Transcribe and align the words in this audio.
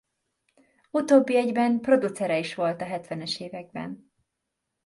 Utóbbi 0.91 1.35
egyben 1.37 1.79
producere 1.79 2.37
is 2.39 2.55
volt 2.55 2.81
a 2.81 2.85
hetvenes 2.85 3.39
években. 3.39 4.11